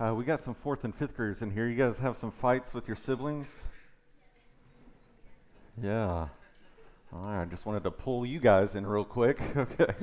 [0.00, 1.68] Uh, we got some fourth and fifth graders in here.
[1.68, 3.46] You guys have some fights with your siblings?
[5.80, 6.26] Yeah.
[7.12, 7.42] All right.
[7.42, 9.40] I just wanted to pull you guys in real quick.
[9.56, 9.94] okay.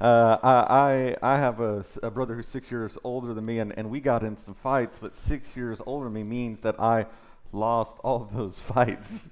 [0.00, 3.90] Uh, I, I, have a, a, brother who's six years older than me, and, and
[3.90, 7.06] we got in some fights, but six years older than me means that I
[7.52, 9.28] lost all of those fights.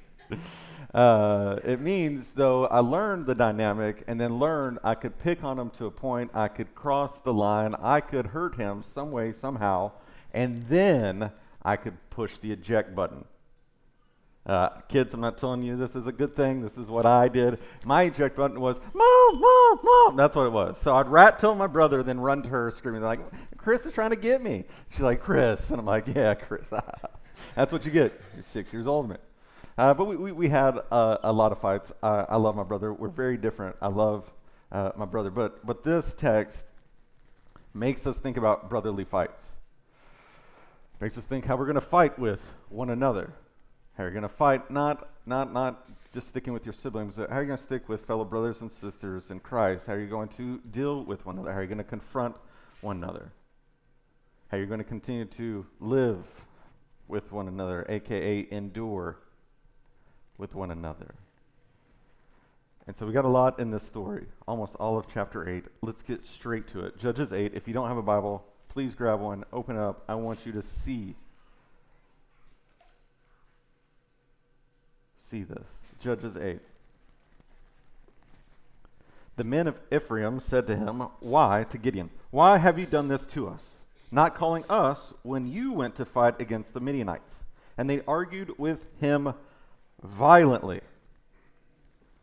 [0.94, 5.58] Uh, it means, though, I learned the dynamic and then learned I could pick on
[5.58, 9.32] him to a point, I could cross the line, I could hurt him some way,
[9.32, 9.90] somehow,
[10.32, 11.32] and then
[11.62, 13.24] I could push the eject button.
[14.46, 16.60] Uh, kids, I'm not telling you this is a good thing.
[16.60, 17.58] This is what I did.
[17.84, 20.16] My eject button was, Mom, Mom, Mom.
[20.16, 20.78] That's what it was.
[20.80, 23.20] So I'd rat till my brother, then run to her screaming, like,
[23.56, 24.64] Chris is trying to get me.
[24.90, 25.70] She's like, Chris.
[25.70, 26.66] And I'm like, yeah, Chris.
[27.56, 28.20] That's what you get.
[28.34, 29.18] You're six years old, man.
[29.76, 31.92] Uh, but we, we, we had uh, a lot of fights.
[32.02, 32.92] Uh, I love my brother.
[32.92, 33.76] We're very different.
[33.82, 34.32] I love
[34.70, 35.30] uh, my brother.
[35.30, 36.64] But, but this text
[37.72, 39.42] makes us think about brotherly fights.
[41.00, 43.32] Makes us think how we're going to fight with one another.
[43.96, 47.40] How you're going to fight, not, not, not just sticking with your siblings, how are
[47.40, 49.86] you going to stick with fellow brothers and sisters in Christ?
[49.86, 51.52] How are you going to deal with one another?
[51.52, 52.36] How are you going to confront
[52.80, 53.32] one another?
[54.48, 56.24] How are you going to continue to live
[57.08, 59.18] with one another, aka endure
[60.38, 61.14] with one another?
[62.86, 65.64] And so we got a lot in this story, almost all of chapter 8.
[65.80, 66.98] Let's get straight to it.
[66.98, 70.04] Judges 8, if you don't have a Bible, please grab one, open it up.
[70.08, 71.14] I want you to see
[75.18, 75.66] see this.
[76.00, 76.60] Judges 8.
[79.36, 83.24] The men of Ephraim said to him, Why, to Gideon, why have you done this
[83.26, 83.78] to us,
[84.10, 87.42] not calling us when you went to fight against the Midianites?
[87.76, 89.34] And they argued with him
[90.04, 90.80] violently.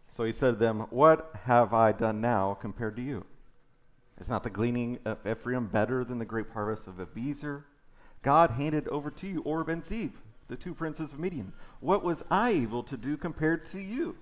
[0.07, 3.25] So he said to them, What have I done now compared to you?
[4.19, 7.63] Is not the gleaning of Ephraim better than the grape harvest of Abiezer?
[8.21, 10.11] God handed over to you Oreb and Zeeb
[10.51, 11.53] the two princes of Midian.
[11.79, 14.17] What was I able to do compared to you?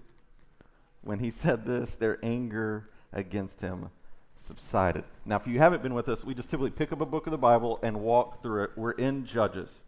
[1.01, 3.89] When he said this, their anger against him
[4.35, 5.03] subsided.
[5.25, 7.31] Now, if you haven't been with us, we just typically pick up a book of
[7.31, 8.71] the Bible and walk through it.
[8.75, 9.79] We're in Judges.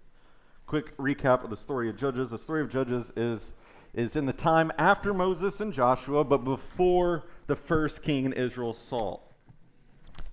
[0.65, 2.31] Quick recap of the story of Judges.
[2.31, 3.51] The story of Judges is,
[3.93, 8.73] is in the time after Moses and Joshua, but before the first king in Israel,
[8.73, 9.27] Saul.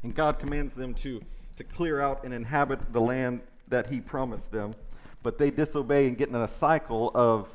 [0.02, 1.20] And God commands them to,
[1.56, 4.74] to clear out and inhabit the land that he promised them
[5.22, 7.48] but they disobey and get in a cycle of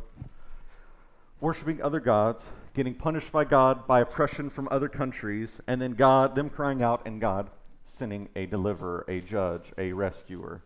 [1.39, 2.43] worshiping other gods,
[2.73, 7.01] getting punished by God by oppression from other countries, and then God, them crying out,
[7.05, 7.49] and God
[7.85, 10.61] sending a deliverer, a judge, a rescuer.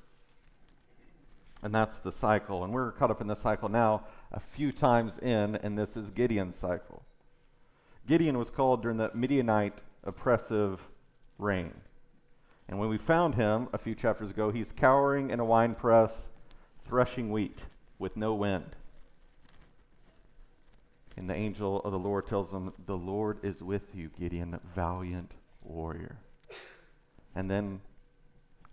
[1.64, 2.64] And that's the cycle.
[2.64, 6.10] And we're caught up in the cycle now a few times in, and this is
[6.10, 7.04] Gideon's cycle.
[8.08, 10.88] Gideon was called during the Midianite oppressive
[11.38, 11.74] reign.
[12.70, 16.30] And when we found him a few chapters ago, he's cowering in a wine press
[16.86, 17.64] threshing wheat
[18.00, 18.76] with no wind.
[21.16, 25.32] And the angel of the Lord tells him, The Lord is with you, Gideon, valiant
[25.64, 26.18] warrior.
[27.36, 27.82] And then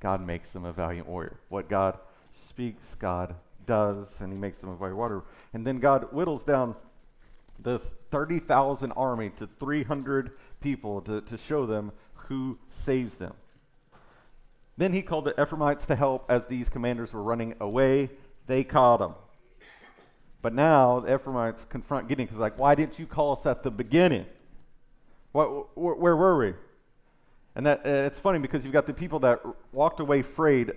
[0.01, 1.39] God makes him a valiant warrior.
[1.49, 1.99] What God
[2.31, 3.35] speaks, God
[3.67, 5.23] does, and he makes them valiant warrior.
[5.53, 6.75] And then God whittles down
[7.59, 13.35] this 30,000 army to 300 people to, to show them who saves them.
[14.77, 18.11] Then he called the Ephraimites to help as these commanders were running away.
[18.47, 19.15] They caught them.
[20.43, 23.71] But now the Ephraimites confront Gideon because, like, why didn't you call us at the
[23.71, 24.27] beginning?
[25.33, 26.55] What, where, where were we?
[27.55, 29.41] And that uh, it's funny because you've got the people that
[29.73, 30.73] walked away afraid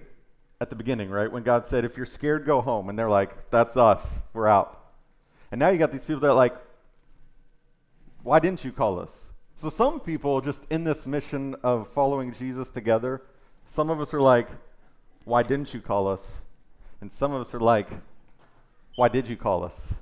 [0.59, 1.31] at the beginning, right?
[1.31, 4.15] When God said, "If you're scared, go home," and they're like, "That's us.
[4.33, 4.79] We're out."
[5.51, 6.55] And now you got these people that are like,
[8.23, 9.11] "Why didn't you call us?"
[9.55, 13.21] So some people just in this mission of following Jesus together
[13.67, 14.47] some of us are like,
[15.25, 16.21] why didn't you call us?
[17.01, 17.89] And some of us are like,
[18.95, 19.93] why did you call us?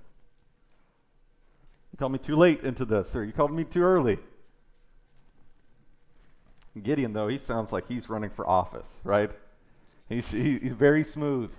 [1.92, 4.20] You called me too late into this, or you called me too early.
[6.82, 9.32] Gideon, though, he sounds like he's running for office, right?
[10.10, 11.52] He's, he's very smooth,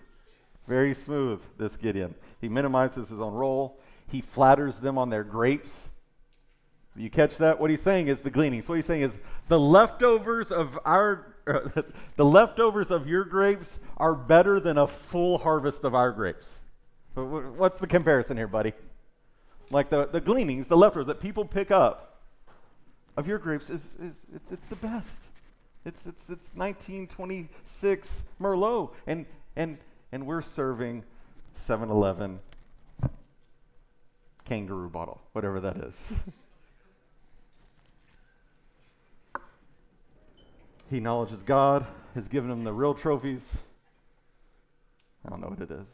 [0.69, 2.15] very smooth, this Gideon.
[2.41, 5.89] He minimizes his own role, he flatters them on their grapes.
[6.95, 7.61] You catch that?
[7.61, 8.69] What he's saying is the gleanings.
[8.69, 11.35] What he's saying is the leftovers of our
[12.17, 16.47] the leftovers of your grapes are better than a full harvest of our grapes.
[17.15, 18.73] What's the comparison here, buddy?
[19.71, 22.21] Like the, the gleanings, the leftovers that people pick up
[23.17, 25.17] of your grapes is, is it's, it's the best.
[25.87, 29.25] It's, it's, it's 1926 Merlot, and,
[29.55, 29.79] and,
[30.13, 31.05] and we're serving
[31.55, 32.41] 7 Eleven
[34.45, 35.95] kangaroo bottle, whatever that is.
[40.89, 41.85] He acknowledges God,
[42.15, 43.45] has given him the real trophies.
[45.25, 45.89] I don't know what it is.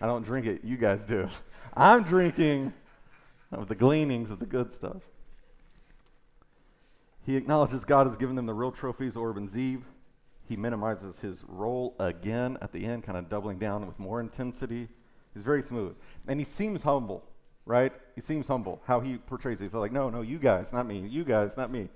[0.00, 0.60] I don't drink it.
[0.62, 1.28] You guys do.
[1.74, 2.72] I'm drinking
[3.50, 5.02] of the gleanings of the good stuff.
[7.28, 9.82] He acknowledges God has given them the real trophies, Oreb and Zeeb.
[10.46, 14.88] He minimizes his role again at the end, kind of doubling down with more intensity.
[15.34, 15.94] He's very smooth.
[16.26, 17.22] And he seems humble,
[17.66, 17.92] right?
[18.14, 19.64] He seems humble, how he portrays it.
[19.64, 21.06] He's like, no, no, you guys, not me.
[21.06, 21.90] You guys, not me.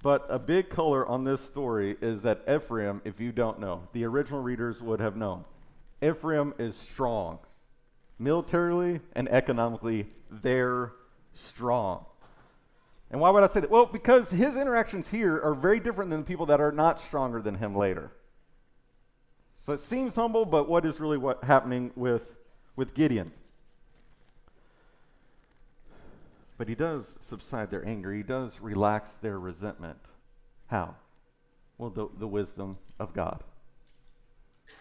[0.00, 4.04] But a big color on this story is that Ephraim, if you don't know, the
[4.04, 5.44] original readers would have known.
[6.00, 7.40] Ephraim is strong.
[8.16, 10.92] Militarily and economically, they're
[11.32, 12.06] strong.
[13.10, 13.70] And why would I say that?
[13.70, 17.42] Well, because his interactions here are very different than the people that are not stronger
[17.42, 18.12] than him later.
[19.62, 22.36] So it seems humble, but what is really what happening with,
[22.76, 23.32] with Gideon?
[26.56, 28.12] But he does subside their anger.
[28.12, 29.98] He does relax their resentment.
[30.66, 30.94] How?
[31.78, 33.42] Well, the, the wisdom of God.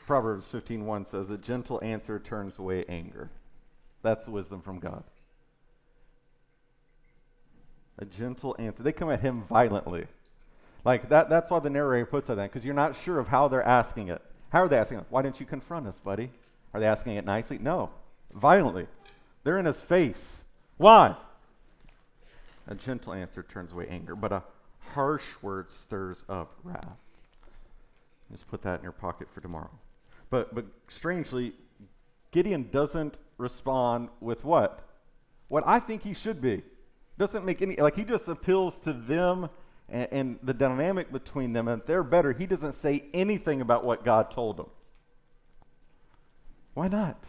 [0.05, 3.29] Proverbs 15:1 says, "A gentle answer turns away anger."
[4.01, 5.03] That's wisdom from God.
[7.99, 8.81] A gentle answer.
[8.81, 10.07] They come at him violently.
[10.85, 13.49] Like that that's why the narrator puts it that because you're not sure of how
[13.49, 14.21] they're asking it.
[14.49, 15.05] How are they asking it?
[15.09, 16.31] Why didn't you confront us, buddy?
[16.73, 17.57] Are they asking it nicely?
[17.57, 17.91] No.
[18.33, 18.87] Violently.
[19.43, 20.43] They're in his face.
[20.77, 21.15] Why?
[22.67, 24.43] A gentle answer turns away anger, but a
[24.79, 26.97] harsh word stirs up wrath.
[28.31, 29.71] Just put that in your pocket for tomorrow.
[30.29, 31.53] But but strangely,
[32.31, 34.87] Gideon doesn't respond with what?
[35.49, 36.63] What I think he should be.
[37.19, 39.49] Doesn't make any like he just appeals to them
[39.89, 42.31] and, and the dynamic between them, and they're better.
[42.31, 44.67] He doesn't say anything about what God told him.
[46.73, 47.21] Why not?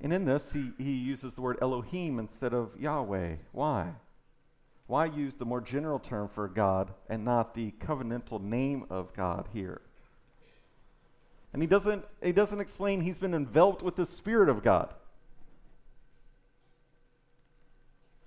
[0.00, 3.36] And in this, he, he uses the word Elohim instead of Yahweh.
[3.52, 3.90] Why?
[4.86, 9.48] Why use the more general term for God and not the covenantal name of God
[9.52, 9.82] here?
[11.52, 14.94] And he doesn't, he doesn't explain he's been enveloped with the Spirit of God.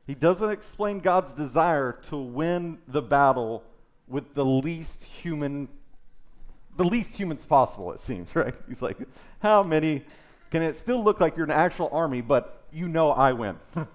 [0.05, 3.63] He doesn't explain God's desire to win the battle
[4.07, 5.67] with the least human,
[6.77, 8.53] the least humans possible, it seems, right?
[8.67, 8.97] He's like,
[9.39, 10.05] how many
[10.51, 13.57] can it still look like you're an actual army, but you know I win?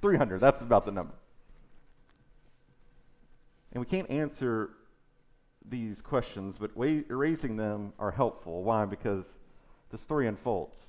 [0.00, 1.14] 300, that's about the number.
[3.72, 4.70] And we can't answer
[5.68, 8.62] these questions, but wa- raising them are helpful.
[8.62, 8.84] Why?
[8.84, 9.38] Because
[9.90, 10.86] the story unfolds.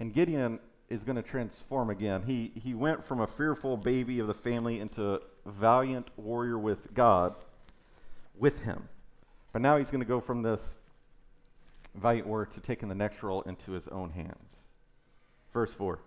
[0.00, 0.58] And Gideon
[0.92, 2.22] is going to transform again.
[2.26, 6.92] He, he went from a fearful baby of the family into a valiant warrior with
[6.92, 7.34] God
[8.38, 8.88] with him.
[9.52, 10.74] But now he's going to go from this
[11.94, 14.56] valiant warrior to taking the next role into his own hands.
[15.52, 15.98] Verse 4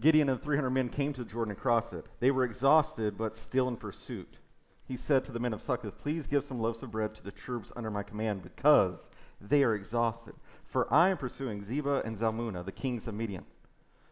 [0.00, 2.06] Gideon and 300 men came to the Jordan and crossed it.
[2.20, 4.38] They were exhausted, but still in pursuit.
[4.86, 7.30] He said to the men of Succoth, Please give some loaves of bread to the
[7.30, 10.34] troops under my command, because they are exhausted.
[10.64, 13.44] For I am pursuing Zebah and Zalmunna, the kings of Midian.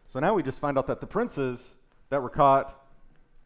[0.07, 1.73] So now we just find out that the princes
[2.09, 2.73] that were caught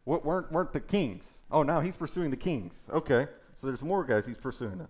[0.06, 1.26] weren't, weren't the kings.
[1.52, 2.86] Oh, now he's pursuing the kings.
[2.92, 4.88] Okay, so there's more guys he's pursuing them.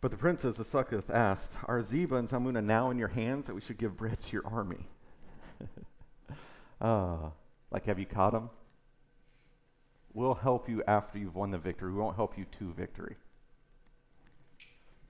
[0.00, 3.54] But the princes of Succoth asked, Are Zebah and Zalmunna now in your hands that
[3.54, 4.86] we should give bread to your army?
[6.80, 7.30] uh,
[7.70, 8.48] like, have you caught them?
[10.14, 11.92] We'll help you after you've won the victory.
[11.92, 13.16] We won't help you to victory.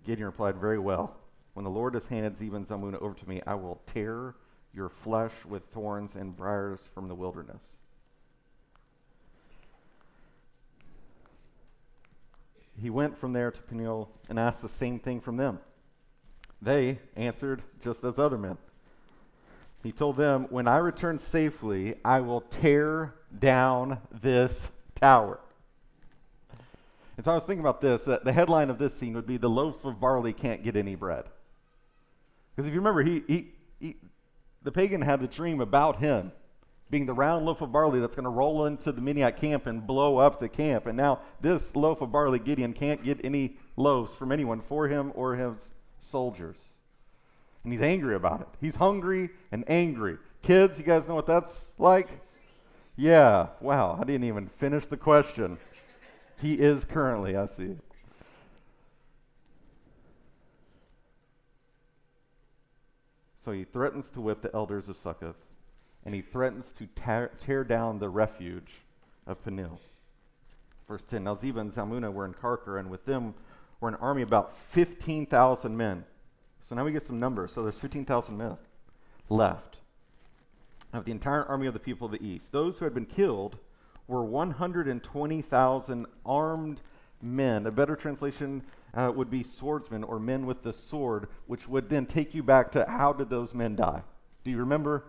[0.04, 1.16] Gideon replied, Very well.
[1.58, 4.36] When the Lord has handed Zebah Zalmunna over to me, I will tear
[4.72, 7.72] your flesh with thorns and briars from the wilderness.
[12.80, 15.58] He went from there to Peniel and asked the same thing from them.
[16.62, 18.56] They answered just as other men.
[19.82, 25.40] He told them, When I return safely, I will tear down this tower.
[27.16, 29.38] And so I was thinking about this that the headline of this scene would be
[29.38, 31.24] The loaf of barley can't get any bread.
[32.58, 33.96] Because if you remember, he, he, he,
[34.64, 36.32] the pagan had the dream about him
[36.90, 39.86] being the round loaf of barley that's going to roll into the Midianite camp and
[39.86, 40.86] blow up the camp.
[40.86, 45.12] And now this loaf of barley, Gideon can't get any loaves from anyone for him
[45.14, 45.56] or his
[46.00, 46.56] soldiers.
[47.62, 48.48] And he's angry about it.
[48.60, 50.18] He's hungry and angry.
[50.42, 52.08] Kids, you guys know what that's like?
[52.96, 55.58] Yeah, wow, I didn't even finish the question.
[56.40, 57.76] He is currently, I see.
[63.48, 65.46] So he threatens to whip the elders of Succoth,
[66.04, 68.82] and he threatens to tear, tear down the refuge
[69.26, 69.80] of Peniel.
[70.86, 73.32] Verse 10 Now Zebah and Zalmunna were in Karkor, and with them
[73.80, 76.04] were an army about 15,000 men.
[76.60, 77.50] So now we get some numbers.
[77.50, 78.58] So there's 15,000 men
[79.30, 79.78] left
[80.92, 82.52] of the entire army of the people of the east.
[82.52, 83.56] Those who had been killed
[84.08, 86.82] were 120,000 armed
[87.20, 87.66] men.
[87.66, 88.62] A better translation
[88.94, 92.72] uh, would be swordsmen or men with the sword, which would then take you back
[92.72, 94.02] to how did those men die?
[94.44, 95.04] Do you remember?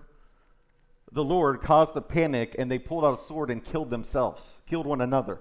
[1.12, 4.86] The Lord caused the panic and they pulled out a sword and killed themselves, killed
[4.86, 5.39] one another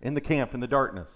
[0.00, 1.10] in the camp in the darkness.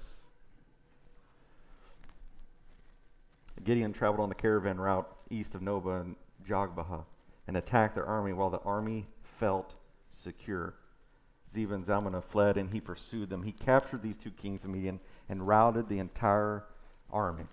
[3.64, 6.16] Gideon traveled on the caravan route east of Nobah and
[6.47, 7.04] Jogbehah
[7.49, 9.75] and attacked their army while the army felt
[10.11, 10.75] secure.
[11.56, 13.42] Zebah and Zalmunna fled and he pursued them.
[13.42, 16.64] He captured these two kings of Midian and routed the entire
[17.10, 17.44] army.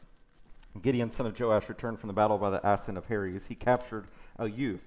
[0.82, 3.46] Gideon, son of Joash, returned from the battle by the ascent of Heres.
[3.46, 4.08] He captured
[4.38, 4.84] a youth.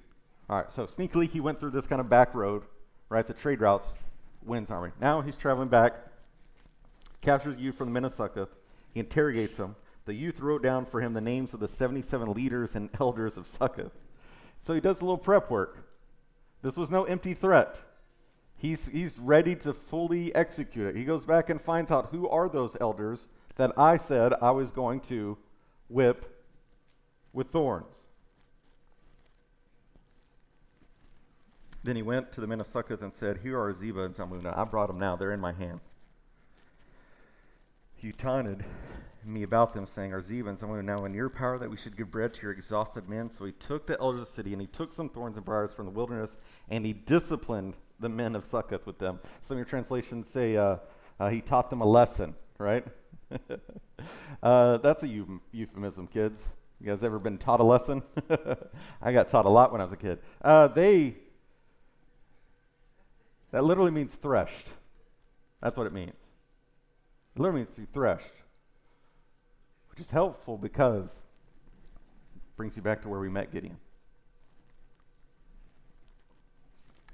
[0.50, 2.64] All right, so sneakily he went through this kind of back road,
[3.08, 3.94] right, the trade routes,
[4.44, 4.90] wins army.
[5.00, 5.94] Now he's traveling back,
[7.20, 8.54] captures a youth from the men of Succoth.
[8.92, 9.76] He interrogates him.
[10.04, 13.46] The youth wrote down for him the names of the 77 leaders and elders of
[13.46, 13.92] Succoth.
[14.61, 15.88] So he does a little prep work.
[16.62, 17.78] This was no empty threat.
[18.57, 20.97] He's, he's ready to fully execute it.
[20.97, 24.73] He goes back and finds out who are those elders that I said I was
[24.73, 25.37] going to
[25.89, 26.45] whip
[27.33, 28.05] with thorns.
[31.85, 34.57] Then he went to the men of Succoth and said, Here are Zebah and Zalmunna.
[34.59, 35.15] I brought them now.
[35.15, 35.81] They're in my hand.
[37.95, 38.65] He taunted
[39.25, 41.97] me about them, saying, Are Zebah and Zalmunna now in your power that we should
[41.97, 43.29] give bread to your exhausted men?
[43.29, 45.73] So he took the elders of the city, and he took some thorns and briars
[45.73, 49.19] from the wilderness, and he disciplined the men of Succoth with them.
[49.41, 50.76] Some of your translations say uh,
[51.19, 52.87] uh, he taught them a lesson, right?
[54.43, 56.47] uh, that's a euphemism, kids.
[56.81, 58.03] You guys ever been taught a lesson?
[59.03, 60.19] I got taught a lot when I was a kid.
[60.43, 61.17] Uh, they,
[63.50, 64.67] that literally means threshed.
[65.62, 66.11] That's what it means.
[67.35, 68.33] It literally means to threshed,
[69.91, 71.11] which is helpful because
[72.57, 73.76] brings you back to where we met Gideon.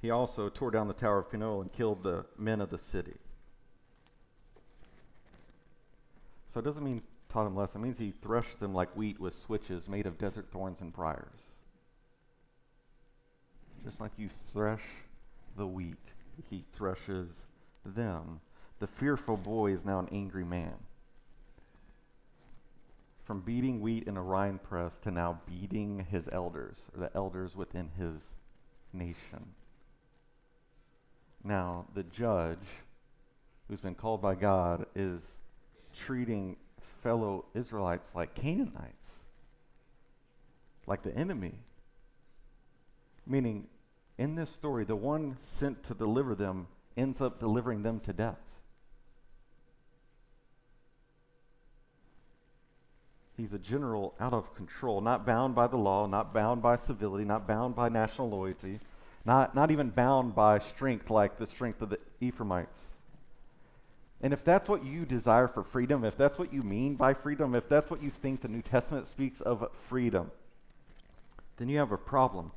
[0.03, 3.19] He also tore down the Tower of Penuel and killed the men of the city.
[6.49, 7.77] So it doesn't mean taught him less.
[7.77, 11.55] It means he threshed them like wheat with switches made of desert thorns and briars.
[13.85, 14.83] Just like you thresh
[15.57, 16.15] the wheat,
[16.51, 17.47] he threshes
[17.87, 18.41] them.
[18.81, 20.75] The fearful boy is now an angry man.
[23.23, 27.55] From beating wheat in a wine press to now beating his elders, or the elders
[27.55, 28.31] within his
[28.93, 29.55] nation.
[31.45, 32.59] Now, the judge
[33.69, 35.23] who's been called by God is
[35.97, 36.57] treating
[37.03, 39.11] fellow Israelites like Canaanites,
[40.87, 41.55] like the enemy.
[43.27, 43.67] Meaning,
[44.19, 48.39] in this story, the one sent to deliver them ends up delivering them to death.
[53.37, 57.25] He's a general out of control, not bound by the law, not bound by civility,
[57.25, 58.79] not bound by national loyalty
[59.25, 62.81] not, not even bound by strength like the strength of the Ephraimites.
[64.21, 67.55] And if that's what you desire for freedom, if that's what you mean by freedom,
[67.55, 70.31] if that's what you think the New Testament speaks of freedom,
[71.57, 72.53] then you have a problem.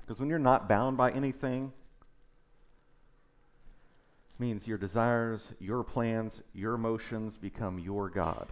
[0.00, 1.72] Because when you're not bound by anything,
[4.38, 8.48] means your desires, your plans, your emotions become your God.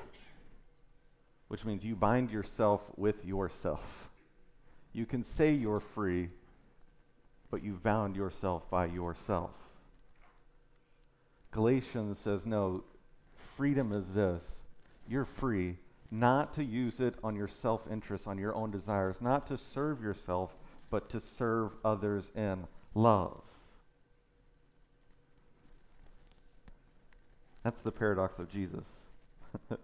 [1.48, 4.10] Which means you bind yourself with yourself.
[4.92, 6.30] You can say you're free,
[7.50, 9.50] but you've bound yourself by yourself.
[11.52, 12.84] Galatians says, no,
[13.56, 14.44] freedom is this.
[15.08, 15.76] You're free
[16.10, 20.02] not to use it on your self interest, on your own desires, not to serve
[20.02, 20.54] yourself,
[20.90, 23.42] but to serve others in love.
[27.62, 28.84] That's the paradox of Jesus.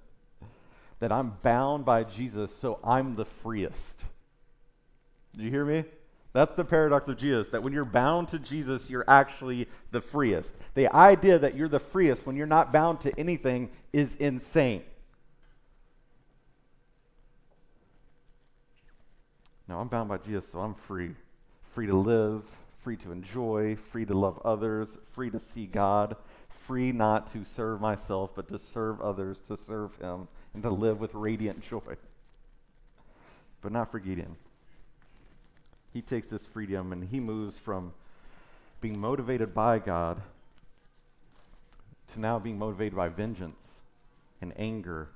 [1.01, 3.99] that I'm bound by Jesus, so I'm the freest.
[5.35, 5.85] Did you hear me?
[6.33, 10.55] That's the paradox of Jesus, that when you're bound to Jesus, you're actually the freest.
[10.75, 14.83] The idea that you're the freest when you're not bound to anything is insane.
[19.69, 21.11] No, I'm bound by Jesus, so I'm free.
[21.75, 22.45] Free to live,
[22.83, 26.17] free to enjoy, free to love others, free to see God,
[26.49, 30.99] free not to serve myself, but to serve others, to serve Him, and to live
[30.99, 31.97] with radiant joy.
[33.61, 34.37] But not for Gideon
[35.93, 37.93] he takes this freedom and he moves from
[38.81, 40.23] being motivated by God
[42.13, 43.69] to now being motivated by vengeance
[44.41, 45.09] and anger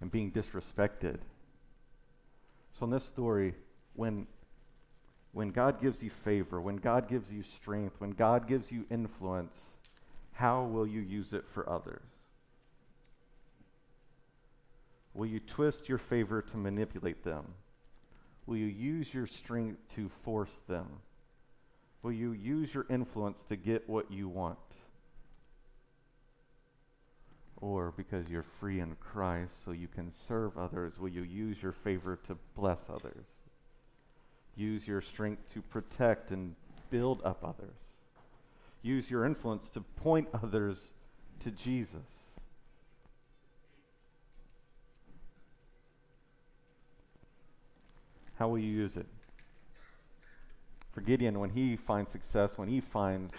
[0.00, 1.18] and being disrespected.
[2.72, 3.54] So in this story,
[3.94, 4.26] when
[5.32, 9.70] when God gives you favor, when God gives you strength, when God gives you influence,
[10.32, 12.02] how will you use it for others?
[15.12, 17.46] Will you twist your favor to manipulate them?
[18.46, 20.86] Will you use your strength to force them?
[22.02, 24.58] Will you use your influence to get what you want?
[27.56, 31.72] Or because you're free in Christ, so you can serve others, will you use your
[31.72, 33.24] favor to bless others?
[34.54, 36.54] Use your strength to protect and
[36.90, 37.96] build up others.
[38.82, 40.92] Use your influence to point others
[41.40, 42.13] to Jesus.
[48.44, 49.06] How will you use it?
[50.92, 53.32] For Gideon, when he finds success, when he finds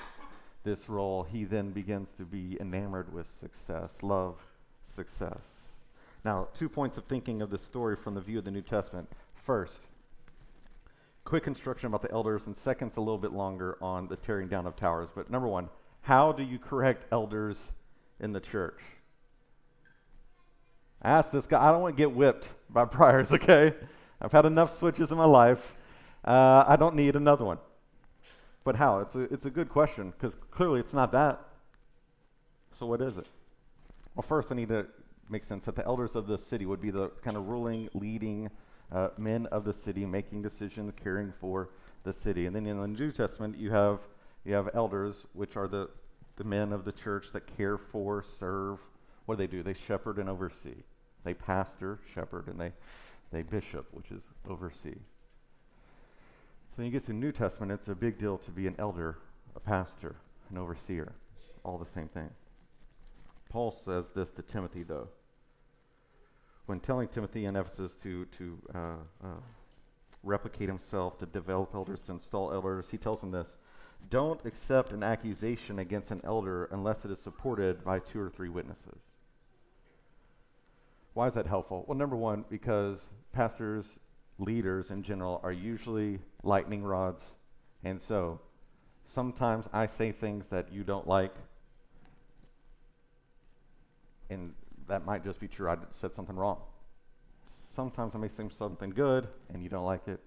[0.63, 4.39] this role, he then begins to be enamored with success, love
[4.83, 5.67] success.
[6.24, 9.07] Now, two points of thinking of this story from the view of the New Testament.
[9.35, 9.81] First,
[11.24, 14.65] quick instruction about the elders, and second, a little bit longer on the tearing down
[14.65, 15.09] of towers.
[15.13, 15.69] But number one,
[16.01, 17.62] how do you correct elders
[18.19, 18.81] in the church?
[21.00, 23.75] I this guy, I don't want to get whipped by priors, okay?
[24.22, 25.74] I've had enough switches in my life.
[26.24, 27.60] Uh, I don't need another one.
[28.63, 29.00] But how?
[29.00, 31.39] It's a, it's a good question because clearly it's not that.
[32.74, 33.27] So, what is it?
[34.15, 34.88] Well, first, I need to
[35.29, 38.50] make sense that the elders of the city would be the kind of ruling, leading
[38.91, 41.69] uh, men of the city, making decisions, caring for
[42.03, 42.45] the city.
[42.45, 44.00] And then in the New Testament, you have,
[44.45, 45.89] you have elders, which are the,
[46.38, 48.79] the men of the church that care for, serve.
[49.25, 49.63] What do they do?
[49.63, 50.75] They shepherd and oversee.
[51.24, 52.72] They pastor, shepherd, and they,
[53.35, 54.95] they bishop, which is oversee.
[56.69, 59.17] So when you get to New Testament, it's a big deal to be an elder,
[59.57, 60.15] a pastor,
[60.49, 61.11] an overseer,
[61.63, 62.29] all the same thing.
[63.49, 65.09] Paul says this to Timothy, though.
[66.65, 68.79] When telling Timothy in Ephesus to, to uh,
[69.23, 69.27] uh,
[70.23, 73.55] replicate himself, to develop elders, to install elders, he tells him this
[74.09, 78.49] Don't accept an accusation against an elder unless it is supported by two or three
[78.49, 79.14] witnesses.
[81.15, 81.86] Why is that helpful?
[81.88, 84.00] Well, number one, because pastors
[84.38, 87.24] leaders in general are usually lightning rods.
[87.86, 88.41] And so
[89.05, 91.34] sometimes I say things that you don't like.
[94.29, 94.53] And
[94.87, 95.70] that might just be true.
[95.70, 96.59] I said something wrong.
[97.72, 100.20] Sometimes I may say something good and you don't like it.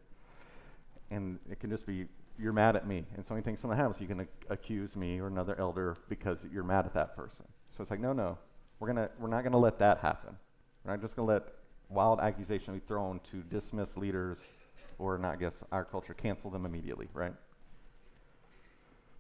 [1.10, 2.06] And it can just be
[2.38, 3.04] you're mad at me.
[3.14, 6.86] And so anything someone happens, you can accuse me or another elder because you're mad
[6.86, 7.44] at that person.
[7.76, 8.38] So it's like, no, no,
[8.80, 10.34] we're gonna we're not gonna let that happen.
[10.84, 11.48] We're not just gonna let
[11.88, 14.38] wild accusation be thrown to dismiss leaders,
[14.98, 17.34] or not guess our culture, cancel them immediately, right?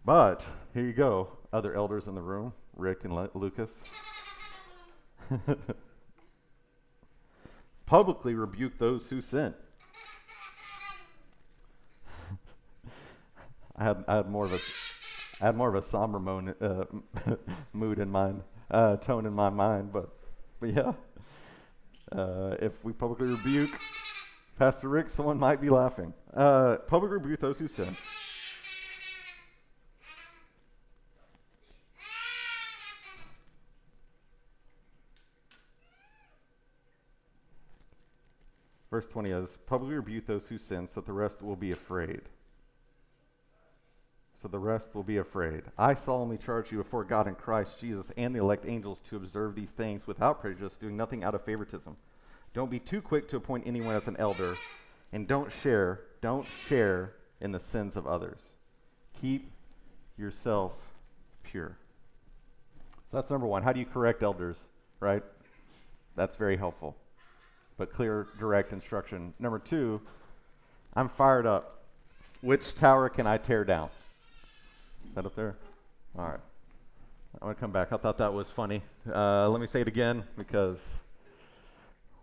[0.04, 0.44] But
[0.74, 3.70] here you go, other elders in the room, Rick and Le- Lucas.
[7.86, 9.54] Publicly rebuke those who sin.
[13.76, 14.58] I had I had more of a
[15.40, 16.84] I had more of a somber moan, uh,
[17.72, 20.10] mood in mind, uh, tone in my mind, but
[20.60, 20.92] but yeah.
[22.12, 23.78] Uh, if we publicly rebuke
[24.58, 26.12] Pastor Rick, someone might be laughing.
[26.34, 27.96] Uh, public rebuke those who sin.
[38.90, 42.22] Verse 20 is publicly rebuke those who sin, so that the rest will be afraid.
[44.40, 45.62] So the rest will be afraid.
[45.76, 49.56] I solemnly charge you before God and Christ Jesus and the elect angels to observe
[49.56, 51.96] these things without prejudice, doing nothing out of favoritism.
[52.54, 54.56] Don't be too quick to appoint anyone as an elder,
[55.12, 58.38] and don't share, don't share in the sins of others.
[59.20, 59.50] Keep
[60.16, 60.72] yourself
[61.42, 61.76] pure.
[63.10, 63.64] So that's number one.
[63.64, 64.58] How do you correct elders,
[65.00, 65.22] right?
[66.14, 66.96] That's very helpful.
[67.76, 69.34] But clear, direct instruction.
[69.40, 70.00] Number two,
[70.94, 71.82] I'm fired up.
[72.40, 73.90] Which tower can I tear down?
[75.06, 75.56] Is that up there?
[76.18, 76.40] All right.
[77.34, 77.92] I'm going to come back.
[77.92, 78.82] I thought that was funny.
[79.06, 80.86] Uh, let me say it again because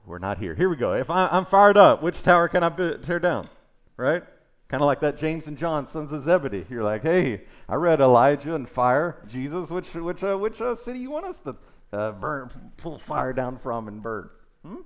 [0.06, 0.56] we're not here.
[0.56, 0.94] Here we go.
[0.94, 3.50] If I, am fired up, which tower can I tear down?
[3.98, 4.24] Right?
[4.68, 6.66] Kind of like that James and John, sons of Zebedee.
[6.70, 9.24] You're like, hey, I read Elijah and fire.
[9.28, 11.56] Jesus, which which uh, which uh, city you want us to
[11.94, 14.30] uh, burn, pull fire down from and burn?
[14.66, 14.78] Hmm?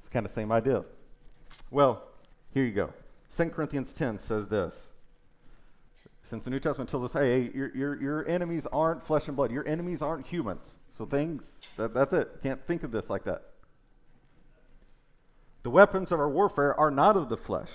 [0.00, 0.84] It's kind of same idea.
[1.70, 2.02] Well,
[2.52, 2.92] here you go.
[3.36, 4.90] 2 Corinthians 10 says this.
[6.28, 9.50] Since the New Testament tells us, hey, your, your, your enemies aren't flesh and blood.
[9.50, 10.76] Your enemies aren't humans.
[10.90, 12.42] So things, that, that's it.
[12.42, 13.44] Can't think of this like that.
[15.62, 17.70] The weapons of our warfare are not of the flesh.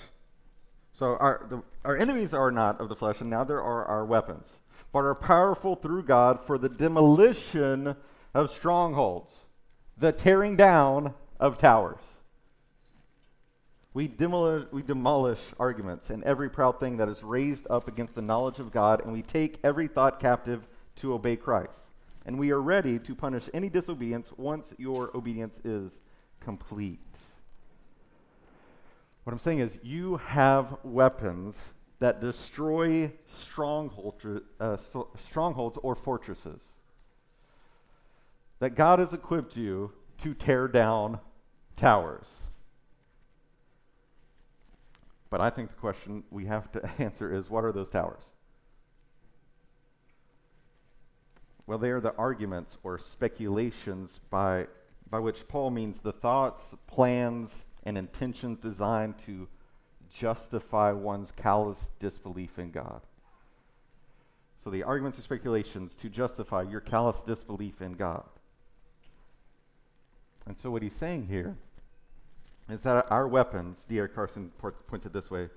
[0.92, 4.04] So our, the, our enemies are not of the flesh, and now there are our
[4.04, 4.60] weapons,
[4.92, 7.96] but are powerful through God for the demolition
[8.32, 9.46] of strongholds,
[9.98, 11.98] the tearing down of towers.
[13.94, 18.22] We demolish, we demolish arguments and every proud thing that is raised up against the
[18.22, 21.90] knowledge of God, and we take every thought captive to obey Christ.
[22.26, 26.00] And we are ready to punish any disobedience once your obedience is
[26.40, 26.98] complete.
[29.22, 31.56] What I'm saying is, you have weapons
[32.00, 33.12] that destroy
[34.60, 36.60] uh, strongholds or fortresses.
[38.58, 41.20] That God has equipped you to tear down
[41.76, 42.26] towers.
[45.34, 48.22] But I think the question we have to answer is what are those towers?
[51.66, 54.68] Well, they are the arguments or speculations by,
[55.10, 59.48] by which Paul means the thoughts, plans, and intentions designed to
[60.08, 63.00] justify one's callous disbelief in God.
[64.62, 68.28] So the arguments or speculations to justify your callous disbelief in God.
[70.46, 71.56] And so what he's saying here
[72.68, 74.08] is that our weapons, D.A.
[74.08, 75.50] Carson points it this way,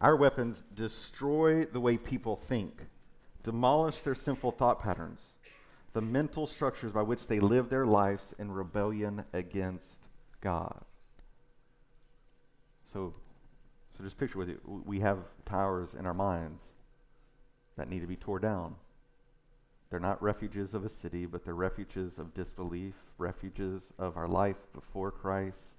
[0.00, 2.86] our weapons destroy the way people think,
[3.42, 5.20] demolish their sinful thought patterns,
[5.92, 9.98] the mental structures by which they live their lives in rebellion against
[10.40, 10.84] God.
[12.92, 13.14] So,
[13.96, 16.62] so just picture with you, we have towers in our minds
[17.76, 18.74] that need to be torn down.
[19.90, 24.56] They're not refuges of a city, but they're refuges of disbelief, refuges of our life
[24.74, 25.76] before Christ.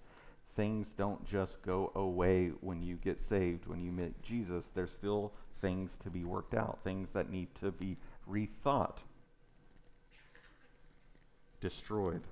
[0.57, 4.71] Things don't just go away when you get saved, when you meet Jesus.
[4.73, 7.95] There's still things to be worked out, things that need to be
[8.27, 8.97] rethought
[11.61, 12.23] destroyed.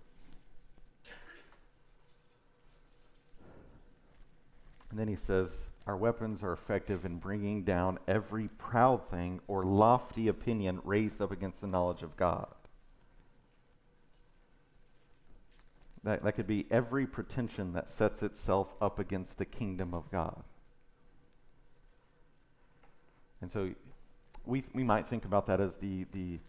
[4.90, 9.64] And then he says, Our weapons are effective in bringing down every proud thing or
[9.64, 12.48] lofty opinion raised up against the knowledge of God.
[16.06, 20.44] That, that could be every pretension that sets itself up against the kingdom of God.
[23.42, 23.72] And so
[24.46, 26.40] we, we might think about that as the, the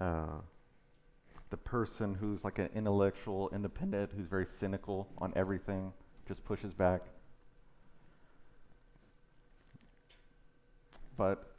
[0.00, 0.40] uh,
[1.50, 5.92] the person who's like an intellectual, independent, who's very cynical on everything,
[6.26, 7.02] just pushes back.
[11.16, 11.52] But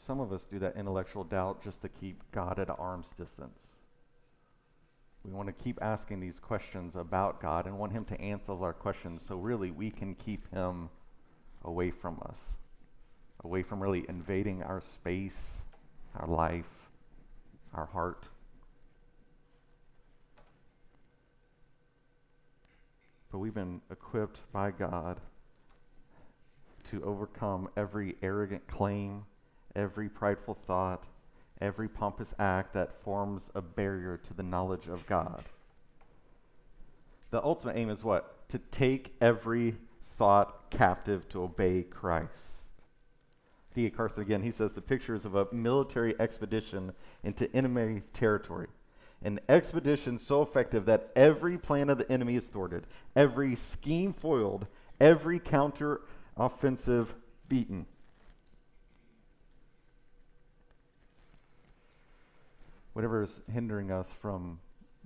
[0.00, 3.58] some of us do that intellectual doubt just to keep God at arm's distance.
[5.24, 8.72] We want to keep asking these questions about God and want Him to answer our
[8.72, 10.88] questions so really we can keep Him
[11.64, 12.38] away from us,
[13.44, 15.58] away from really invading our space,
[16.18, 16.90] our life,
[17.72, 18.26] our heart.
[23.32, 25.18] but we've been equipped by God
[26.84, 29.24] to overcome every arrogant claim,
[29.74, 31.02] every prideful thought,
[31.60, 35.44] every pompous act that forms a barrier to the knowledge of God.
[37.30, 38.48] The ultimate aim is what?
[38.50, 39.76] To take every
[40.16, 42.36] thought captive to obey Christ.
[43.74, 43.90] D.A.
[43.90, 48.68] Carson again, he says the picture is of a military expedition into enemy territory
[49.24, 54.66] an expedition so effective that every plan of the enemy is thwarted, every scheme foiled,
[55.00, 56.00] every counter
[56.36, 57.14] offensive
[57.48, 57.86] beaten.
[62.92, 64.58] Whatever is hindering us from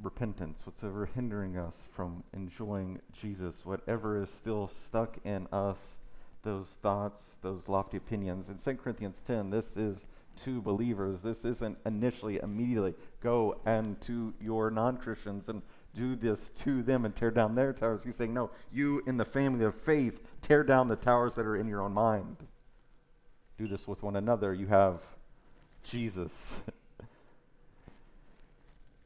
[0.03, 5.99] repentance, whatever hindering us from enjoying Jesus, whatever is still stuck in us,
[6.43, 8.49] those thoughts, those lofty opinions.
[8.49, 10.05] In 2 Corinthians 10, this is
[10.45, 11.23] to believers.
[11.23, 15.63] This isn't initially, immediately go and to your non Christians and
[15.95, 18.05] do this to them and tear down their towers.
[18.05, 21.57] He's saying, no, you in the family of faith, tear down the towers that are
[21.57, 22.37] in your own mind.
[23.59, 24.53] Do this with one another.
[24.53, 25.01] You have
[25.83, 26.57] Jesus.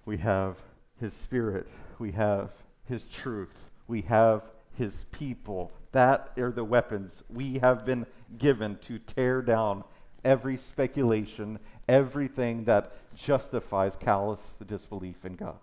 [0.05, 0.57] we have
[0.99, 1.67] his spirit.
[1.99, 2.51] We have
[2.85, 3.71] his truth.
[3.87, 4.43] We have
[4.77, 5.73] his people.
[5.93, 8.07] That are the weapons we have been
[8.39, 9.85] given to tear down
[10.25, 11.59] every speculation,
[11.89, 15.59] everything that justifies callous disbelief in God.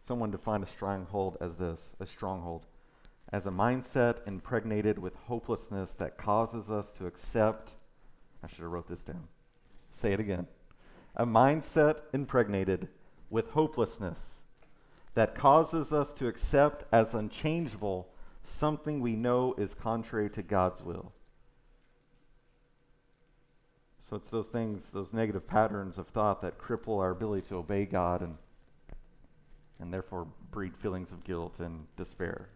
[0.00, 2.66] Someone defined a stronghold as this a stronghold
[3.32, 7.74] as a mindset impregnated with hopelessness that causes us to accept
[8.46, 9.24] I should have wrote this down.
[9.90, 10.46] Say it again.
[11.16, 12.86] A mindset impregnated
[13.28, 14.24] with hopelessness
[15.14, 18.08] that causes us to accept as unchangeable
[18.44, 21.12] something we know is contrary to God's will.
[24.08, 27.84] So it's those things, those negative patterns of thought that cripple our ability to obey
[27.84, 28.36] God and,
[29.80, 32.48] and therefore breed feelings of guilt and despair.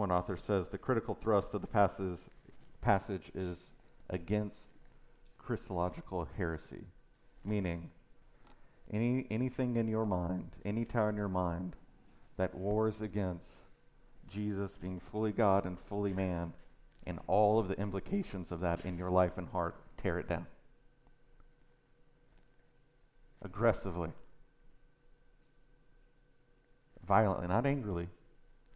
[0.00, 2.20] One author says the critical thrust of the passage,
[2.80, 3.58] passage is
[4.08, 4.58] against
[5.36, 6.86] Christological heresy,
[7.44, 7.90] meaning
[8.90, 11.76] any, anything in your mind, any tower in your mind
[12.38, 13.50] that wars against
[14.26, 16.54] Jesus being fully God and fully man,
[17.06, 20.46] and all of the implications of that in your life and heart, tear it down.
[23.42, 24.12] Aggressively.
[27.06, 28.08] violently, not angrily,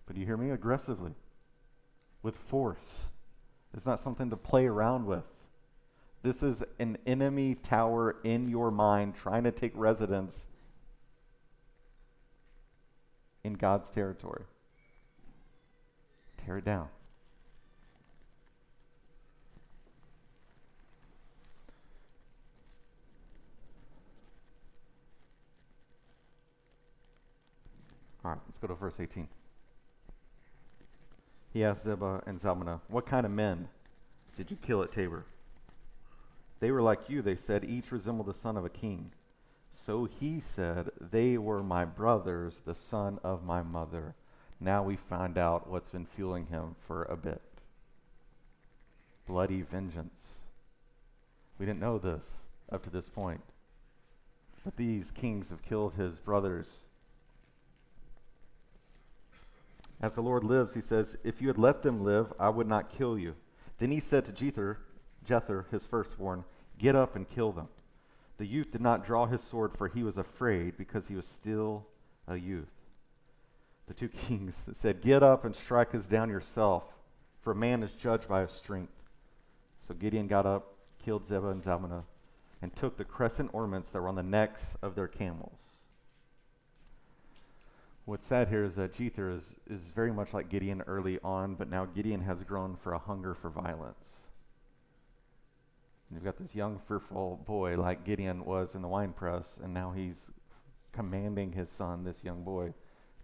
[0.07, 0.51] but you hear me?
[0.51, 1.13] Aggressively,
[2.23, 3.05] with force.
[3.73, 5.25] It's not something to play around with.
[6.23, 10.47] This is an enemy tower in your mind trying to take residence
[13.43, 14.45] in God's territory.
[16.45, 16.89] Tear it down.
[28.25, 29.29] All right, let's go to verse 18.
[31.55, 33.69] He asked Zebah and Zalmunna, What kind of men
[34.37, 35.25] did you kill at Tabor?
[36.59, 39.13] They were like you, they said, each resembled the son of a king.
[39.73, 44.17] So he said, They were my brothers, the son of my mother.
[44.61, 47.41] Now we find out what's been fueling him for a bit
[49.27, 50.21] bloody vengeance.
[51.59, 52.25] We didn't know this
[52.71, 53.41] up to this point.
[54.65, 56.71] But these kings have killed his brothers.
[60.05, 62.93] As the Lord lives, he says, If you had let them live, I would not
[62.93, 63.37] kill you.
[63.79, 64.77] Then he said to Jether,
[65.27, 66.45] Jether, his firstborn,
[66.79, 67.69] Get up and kill them.
[68.37, 71.87] The youth did not draw his sword, for he was afraid, because he was still
[72.29, 72.69] a youth.
[73.87, 76.85] The two kings said, Get up and strike us down yourself,
[77.41, 78.93] for a man is judged by his strength.
[79.81, 82.03] So Gideon got up, killed Zebah and Zalmunna,
[82.61, 85.74] and took the crescent ornaments that were on the necks of their camels.
[88.07, 91.71] What's sad here is that Jether is, is very much like Gideon early on, but
[91.71, 94.21] now Gideon has grown for a hunger for violence.
[96.09, 99.73] And you've got this young, fearful boy like Gideon was in the wine press, and
[99.73, 100.31] now he's
[100.93, 102.75] commanding his son, this young boy,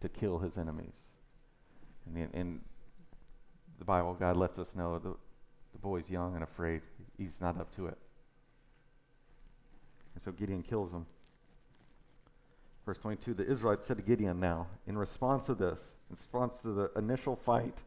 [0.01, 1.11] to kill his enemies.
[2.07, 2.61] And in,
[3.79, 5.15] the Bible, God lets us know the,
[5.73, 6.81] the boy's young and afraid.
[7.19, 7.99] He's not up to it.
[10.15, 11.07] And so Gideon kills him.
[12.91, 16.73] Verse 22 The Israelites said to Gideon now, in response to this, in response to
[16.73, 17.79] the initial fight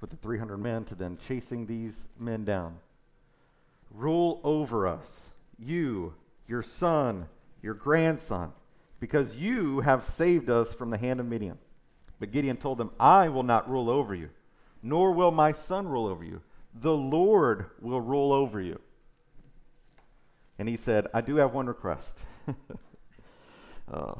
[0.00, 2.78] with the 300 men, to then chasing these men down,
[3.90, 6.14] rule over us, you,
[6.48, 7.28] your son,
[7.60, 8.52] your grandson,
[9.00, 11.58] because you have saved us from the hand of Midian.
[12.18, 14.30] But Gideon told them, I will not rule over you,
[14.82, 16.40] nor will my son rule over you.
[16.74, 18.80] The Lord will rule over you.
[20.58, 22.16] And he said, I do have one request.
[23.92, 24.14] uh,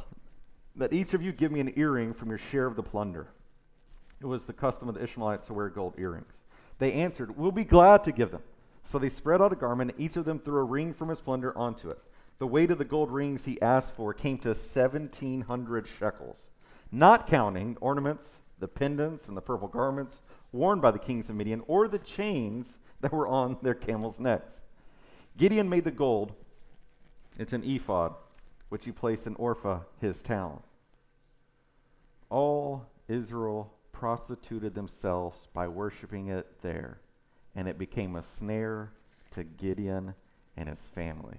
[0.76, 3.28] that each of you give me an earring from your share of the plunder.
[4.20, 6.44] It was the custom of the Ishmaelites to wear gold earrings.
[6.78, 8.42] They answered, We'll be glad to give them.
[8.82, 11.20] So they spread out a garment, and each of them threw a ring from his
[11.20, 11.98] plunder onto it.
[12.38, 16.48] The weight of the gold rings he asked for came to 1,700 shekels,
[16.92, 21.62] not counting ornaments, the pendants, and the purple garments worn by the kings of Midian,
[21.66, 24.62] or the chains that were on their camels' necks.
[25.36, 26.32] Gideon made the gold,
[27.38, 28.14] it's an ephod,
[28.68, 30.62] which he placed in Ophrah, his town.
[32.28, 37.00] All Israel prostituted themselves by worshiping it there
[37.56, 38.92] and it became a snare
[39.32, 40.14] to Gideon
[40.56, 41.38] and his family.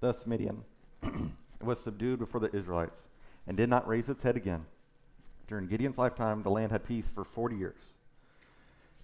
[0.00, 0.64] Thus, Midian
[1.62, 3.08] was subdued before the Israelites
[3.46, 4.64] and did not raise its head again.
[5.46, 7.92] During Gideon's lifetime, the land had peace for 40 years.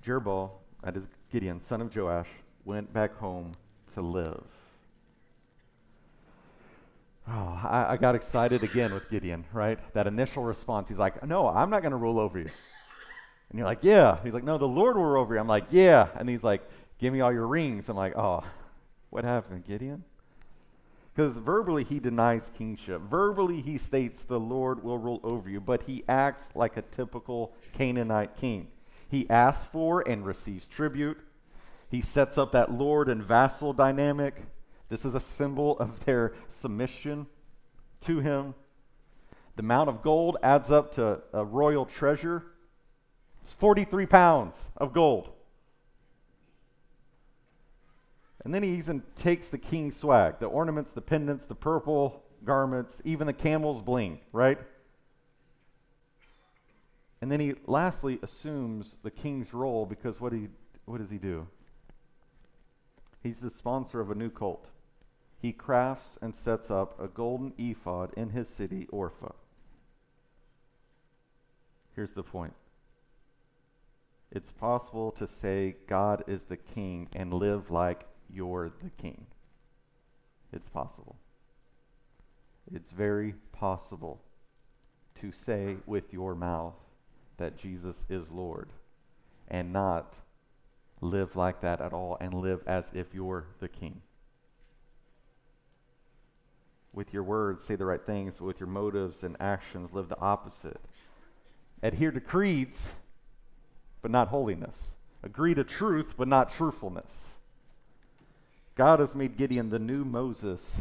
[0.04, 0.50] Jerubbaal,
[0.83, 2.28] that is Gideon, son of Joash,
[2.64, 3.52] went back home
[3.94, 4.44] to live.
[7.26, 9.78] Oh, I, I got excited again with Gideon, right?
[9.94, 10.88] That initial response.
[10.88, 12.50] He's like, No, I'm not going to rule over you.
[13.54, 14.18] And you're like, yeah.
[14.24, 15.40] He's like, no, the Lord will rule over you.
[15.40, 16.08] I'm like, yeah.
[16.16, 17.88] And he's like, give me all your rings.
[17.88, 18.42] I'm like, oh,
[19.10, 20.02] what happened, Gideon?
[21.14, 23.00] Because verbally he denies kingship.
[23.02, 27.54] Verbally he states the Lord will rule over you, but he acts like a typical
[27.72, 28.66] Canaanite king.
[29.08, 31.20] He asks for and receives tribute.
[31.88, 34.42] He sets up that Lord and vassal dynamic.
[34.94, 37.26] This is a symbol of their submission
[38.02, 38.54] to him.
[39.57, 42.44] The amount of gold adds up to a royal treasure.
[43.42, 45.33] It's 43 pounds of gold.
[48.44, 53.02] And then he even takes the king's swag the ornaments, the pendants, the purple garments,
[53.04, 54.61] even the camel's bling, right?
[57.20, 60.46] And then he lastly assumes the king's role because what, he,
[60.85, 61.48] what does he do?
[63.24, 64.68] He's the sponsor of a new cult.
[65.44, 69.35] He crafts and sets up a golden ephod in his city, Ophrah.
[71.94, 72.54] Here's the point
[74.33, 79.26] it's possible to say God is the king and live like you're the king.
[80.50, 81.16] It's possible.
[82.72, 84.22] It's very possible
[85.16, 86.80] to say with your mouth
[87.37, 88.70] that Jesus is Lord
[89.48, 90.14] and not
[91.02, 94.00] live like that at all and live as if you're the king.
[96.94, 100.80] With your words, say the right things, with your motives and actions, live the opposite.
[101.83, 102.88] Adhere to creeds,
[104.00, 104.92] but not holiness.
[105.22, 107.28] Agree to truth, but not truthfulness.
[108.76, 110.80] God has made Gideon the new Moses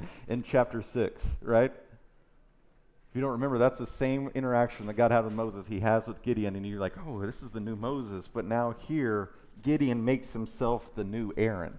[0.28, 1.72] in chapter 6, right?
[1.72, 6.06] If you don't remember, that's the same interaction that God had with Moses, he has
[6.06, 8.28] with Gideon, and you're like, oh, this is the new Moses.
[8.28, 9.30] But now here,
[9.62, 11.78] Gideon makes himself the new Aaron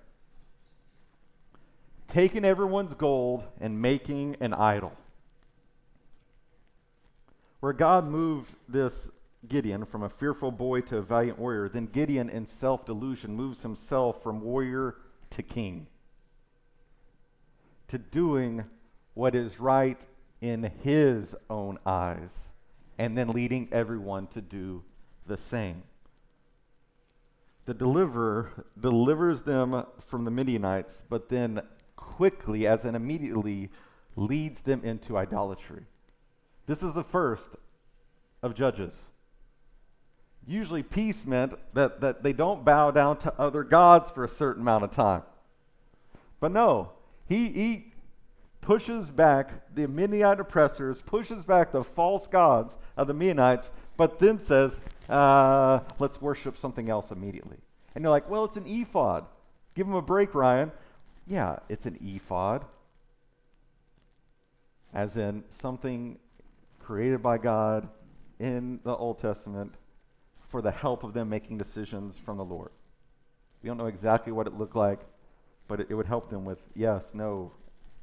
[2.10, 4.92] taking everyone's gold and making an idol.
[7.60, 9.10] Where God moved this
[9.48, 13.62] Gideon from a fearful boy to a valiant warrior, then Gideon, in self delusion, moves
[13.62, 14.96] himself from warrior
[15.32, 15.88] to king,
[17.88, 18.66] to doing
[19.14, 20.00] what is right
[20.42, 22.38] in his own eyes,
[22.98, 24.84] and then leading everyone to do
[25.28, 25.84] the same.
[27.66, 31.62] The deliverer delivers them from the Midianites, but then
[32.20, 33.70] quickly, as in immediately,
[34.18, 35.86] leads them into idolatry.
[36.66, 37.52] This is the first
[38.44, 38.94] of Judges.
[40.46, 44.64] Usually, peace meant that, that they don't bow down to other gods for a certain
[44.64, 45.22] amount of time.
[46.42, 46.92] But no,
[47.30, 47.94] he, he
[48.60, 54.40] pushes back the Midianite oppressors, pushes back the false gods of the Midianites, but then
[54.40, 57.60] says, uh, let's worship something else immediately.
[57.96, 59.24] And you're like, well, it's an ephod.
[59.74, 60.74] Give him a break, Ryan.
[61.30, 62.66] Yeah, it's an ephod,
[64.92, 66.18] as in something
[66.80, 67.88] created by God
[68.40, 69.76] in the Old Testament
[70.48, 72.72] for the help of them making decisions from the Lord.
[73.62, 75.02] We don't know exactly what it looked like,
[75.68, 77.52] but it, it would help them with yes, no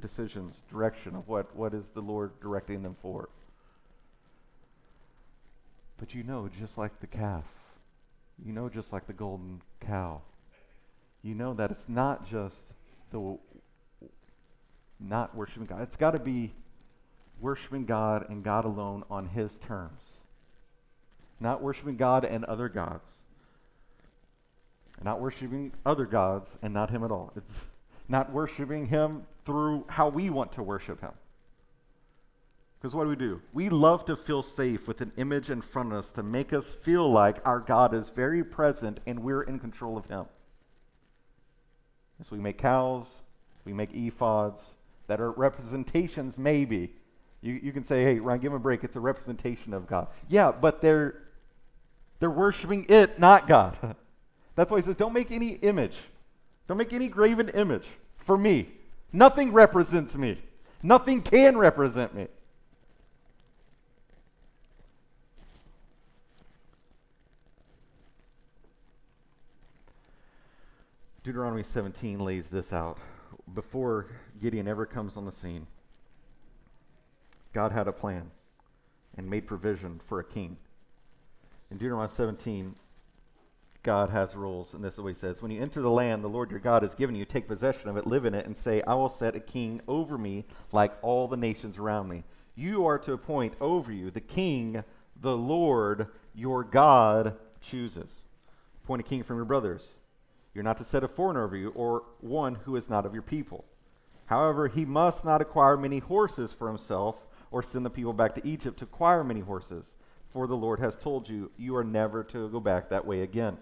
[0.01, 3.29] decisions, direction of what, what is the Lord directing them for.
[5.99, 7.45] But you know, just like the calf,
[8.45, 10.21] you know, just like the golden cow,
[11.25, 12.63] you know that it's not just
[13.11, 13.39] the
[14.99, 15.83] not worshiping God.
[15.83, 16.53] It's got to be
[17.41, 20.01] worshiping God and God alone on His terms.
[21.39, 23.11] Not worshiping God and other gods.
[25.03, 27.33] Not worshiping other gods and not Him at all.
[27.37, 27.65] It's
[28.09, 31.13] not worshiping Him through how we want to worship Him.
[32.81, 33.41] Because what do we do?
[33.53, 36.73] We love to feel safe with an image in front of us to make us
[36.73, 40.27] feel like our God is very present and we're in control of Him.
[42.23, 43.17] So we make cows,
[43.65, 44.61] we make ephods
[45.07, 46.95] that are representations, maybe.
[47.43, 48.83] You, you can say, hey, Ryan, give them a break.
[48.83, 50.09] It's a representation of God.
[50.29, 51.23] Yeah, but they're,
[52.19, 53.77] they're worshiping it, not God.
[54.55, 55.97] That's why he says, don't make any image.
[56.67, 57.87] Don't make any graven image
[58.19, 58.69] for me.
[59.13, 60.39] Nothing represents me.
[60.83, 62.27] Nothing can represent me.
[71.27, 72.99] Deuteronomy 17 lays this out.
[73.53, 74.07] Before
[74.41, 75.67] Gideon ever comes on the scene,
[77.53, 78.31] God had a plan
[79.17, 80.57] and made provision for a king.
[81.73, 82.77] In Deuteronomy 17,
[83.83, 86.29] God has rules, and this is what he says When you enter the land the
[86.29, 88.81] Lord your God has given you, take possession of it, live in it, and say,
[88.87, 92.23] I will set a king over me like all the nations around me.
[92.55, 94.85] You are to appoint over you the king
[95.21, 98.23] the Lord your God chooses.
[98.85, 99.89] Appoint a king from your brothers
[100.57, 103.23] you're not to set a foreigner over you, or one who is not of your
[103.23, 103.67] people.
[104.25, 108.49] However, he must not acquire many horses for himself, or send the people back to
[108.49, 109.95] Egypt to acquire many horses.
[110.31, 113.59] For the Lord has told you, you are never to go back that way again.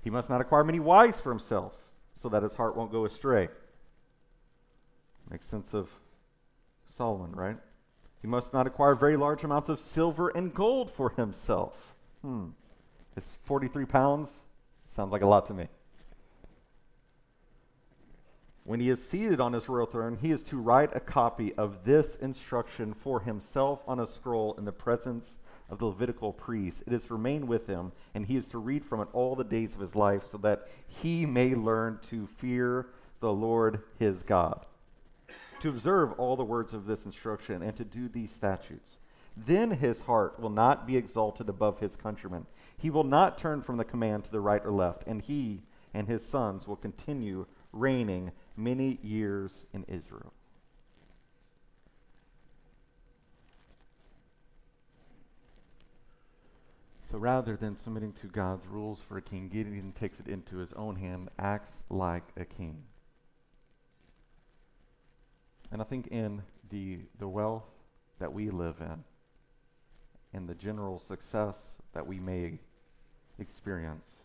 [0.00, 1.74] He must not acquire many wives for himself,
[2.14, 3.50] so that his heart won't go astray.
[5.30, 5.90] Makes sense of
[6.86, 7.58] Solomon, right?
[8.22, 11.94] He must not acquire very large amounts of silver and gold for himself.
[12.22, 12.52] Hmm.
[13.18, 14.40] Is 43 pounds?
[14.88, 15.68] Sounds like a lot to me.
[18.64, 21.84] When he is seated on his royal throne, he is to write a copy of
[21.84, 26.82] this instruction for himself on a scroll in the presence of the Levitical priests.
[26.86, 29.42] It is to remain with him, and he is to read from it all the
[29.42, 32.86] days of his life, so that he may learn to fear
[33.18, 34.64] the Lord his God,
[35.60, 38.96] to observe all the words of this instruction, and to do these statutes.
[39.36, 42.46] Then his heart will not be exalted above his countrymen.
[42.76, 45.62] He will not turn from the command to the right or left, and he
[45.94, 50.32] and his sons will continue reigning many years in Israel.
[57.12, 60.72] So rather than submitting to God's rules for a king, Gideon takes it into his
[60.72, 62.82] own hand, acts like a king.
[65.70, 67.68] And I think in the, the wealth
[68.18, 69.04] that we live in,
[70.32, 72.58] and the general success that we may
[73.38, 74.21] experience,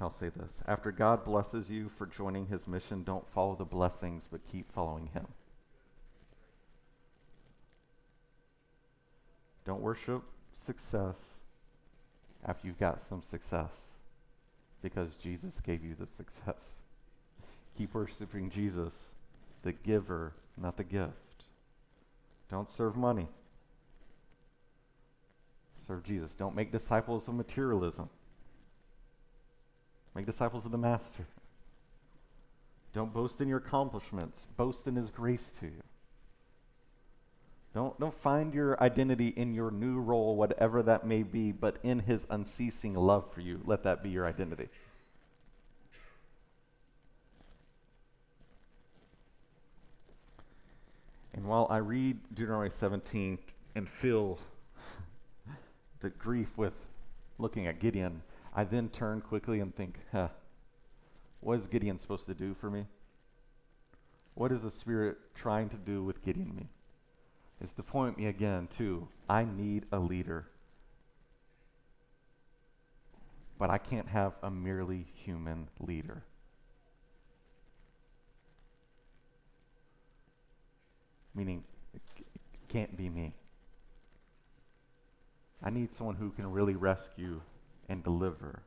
[0.00, 0.62] I'll say this.
[0.66, 5.08] After God blesses you for joining his mission, don't follow the blessings, but keep following
[5.12, 5.26] him.
[9.66, 10.22] Don't worship
[10.54, 11.16] success
[12.46, 13.72] after you've got some success
[14.82, 16.80] because Jesus gave you the success.
[17.76, 18.94] Keep worshiping Jesus,
[19.62, 21.44] the giver, not the gift.
[22.50, 23.28] Don't serve money.
[25.76, 26.32] Serve Jesus.
[26.32, 28.08] Don't make disciples of materialism.
[30.14, 31.26] Make disciples of the Master.
[32.92, 34.46] Don't boast in your accomplishments.
[34.56, 35.82] Boast in His grace to you.
[37.72, 42.00] Don't, don't find your identity in your new role, whatever that may be, but in
[42.00, 43.60] His unceasing love for you.
[43.64, 44.68] Let that be your identity.
[51.32, 53.38] And while I read Deuteronomy 17
[53.76, 54.38] and feel
[56.00, 56.74] the grief with
[57.38, 58.22] looking at Gideon,
[58.54, 60.28] I then turn quickly and think, huh,
[61.40, 62.86] what is Gideon supposed to do for me?
[64.34, 66.68] What is the Spirit trying to do with Gideon me?
[67.60, 70.46] Is to point me again to I need a leader.
[73.58, 76.22] But I can't have a merely human leader.
[81.34, 81.62] Meaning,
[81.94, 82.00] it
[82.68, 83.34] can't be me.
[85.62, 87.42] I need someone who can really rescue
[87.90, 88.62] and deliver.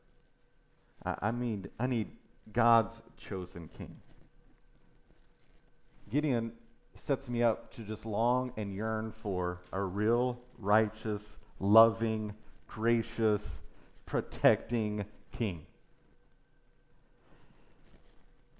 [1.03, 2.09] I, I mean, I need
[2.51, 3.95] God's chosen king.
[6.11, 6.51] Gideon
[6.95, 12.34] sets me up to just long and yearn for a real, righteous, loving,
[12.67, 13.61] gracious,
[14.05, 15.65] protecting king.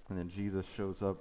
[0.08, 1.18] And then Jesus shows up,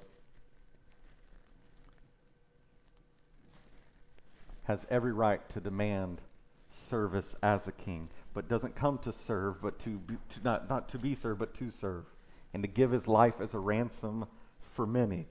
[4.63, 6.21] has every right to demand
[6.69, 10.89] service as a king, but doesn't come to serve, but to, be, to not, not
[10.89, 12.05] to be served, but to serve,
[12.53, 14.25] and to give his life as a ransom
[14.61, 15.27] for many.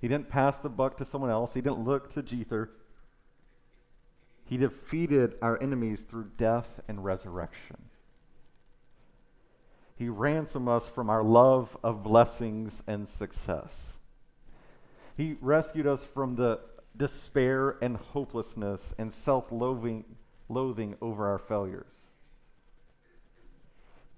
[0.00, 1.54] He didn't pass the buck to someone else.
[1.54, 2.68] He didn't look to Jether.
[4.44, 7.76] He defeated our enemies through death and resurrection.
[9.96, 13.92] He ransomed us from our love of blessings and success.
[15.16, 16.60] He rescued us from the
[16.96, 20.04] despair and hopelessness and self loathing
[21.00, 22.03] over our failures.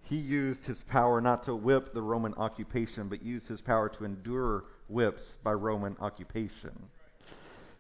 [0.08, 4.04] He used his power not to whip the Roman occupation, but used his power to
[4.04, 6.72] endure whips by Roman occupation.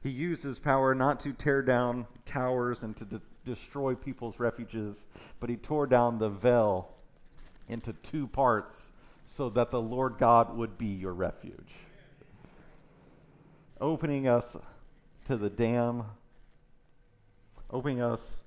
[0.02, 5.06] He used his power not to tear down towers and to de- destroy people's refuges,
[5.38, 6.90] but he tore down the veil
[7.68, 8.90] into two parts
[9.26, 11.74] so that the Lord God would be your refuge.
[13.80, 14.56] Opening us
[15.26, 16.04] to the dam
[17.70, 18.38] opening us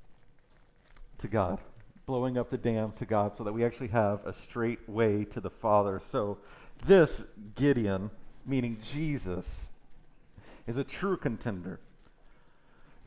[1.19, 1.59] to God,
[2.09, 5.39] blowing up the dam to God so that we actually have a straight way to
[5.39, 6.01] the Father.
[6.03, 6.39] So,
[6.83, 8.09] this Gideon,
[8.47, 9.67] meaning Jesus,
[10.65, 11.79] is a true contender.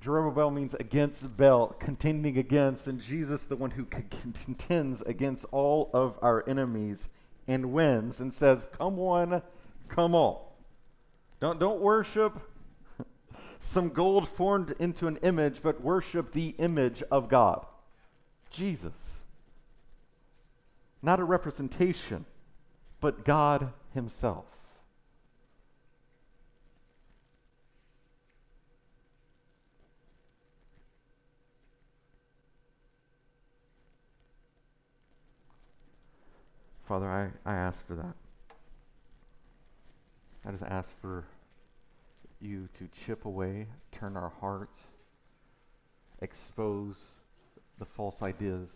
[0.00, 6.16] Jerubbaal means against Baal, contending against, and Jesus, the one who contends against all of
[6.22, 7.08] our enemies
[7.48, 9.42] and wins and says, Come one,
[9.88, 10.56] come all.
[11.40, 12.40] Don't, don't worship
[13.58, 17.66] some gold formed into an image, but worship the image of God
[18.52, 19.18] Jesus.
[21.02, 22.24] Not a representation,
[23.00, 24.44] but God Himself.
[36.86, 38.14] Father, I, I ask for that.
[40.44, 41.24] I just ask for
[42.40, 44.78] you to chip away, turn our hearts,
[46.20, 47.06] expose
[47.78, 48.68] the false ideas,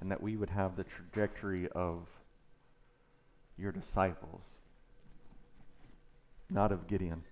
[0.00, 2.08] and that we would have the trajectory of
[3.56, 4.42] your disciples,
[6.50, 7.22] not of Gideon,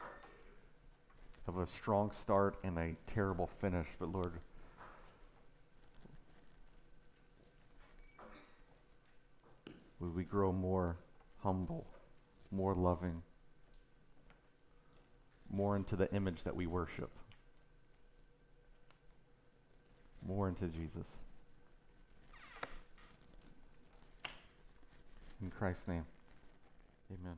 [1.47, 4.33] of a strong start and a terrible finish, but Lord,
[9.99, 10.97] would we grow more
[11.43, 11.87] humble,
[12.51, 13.23] more loving,
[15.51, 17.11] more into the image that we worship,
[20.27, 21.07] more into Jesus.
[25.41, 26.05] In Christ's name,
[27.11, 27.37] amen.